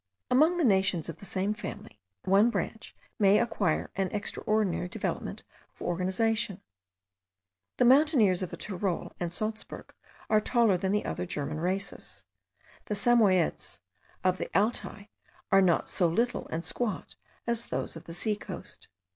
Among 0.31 0.57
the 0.57 0.63
nations 0.63 1.09
of 1.09 1.19
the 1.19 1.25
same 1.27 1.53
family, 1.53 1.99
one 2.23 2.49
branch 2.49 2.95
may 3.19 3.37
acquire 3.37 3.91
an 3.95 4.09
extraordinary 4.11 4.87
development 4.87 5.43
of 5.75 5.81
organization. 5.83 6.59
The 7.77 7.85
mountaineers 7.85 8.41
of 8.41 8.49
the 8.49 8.57
Tyrol 8.57 9.13
and 9.19 9.31
Salzburgh 9.31 9.93
are 10.27 10.41
taller 10.41 10.75
than 10.75 10.91
the 10.91 11.05
other 11.05 11.27
Germanic 11.27 11.61
races; 11.61 12.25
the 12.85 12.95
Samoiedes 12.95 13.81
of 14.23 14.39
the 14.39 14.49
Altai 14.57 15.09
are 15.51 15.61
not 15.61 15.87
so 15.87 16.07
little 16.07 16.47
and 16.47 16.65
squat 16.65 17.13
as 17.45 17.67
those 17.67 17.95
of 17.95 18.05
the 18.05 18.13
sea 18.15 18.35
coast. 18.35 18.87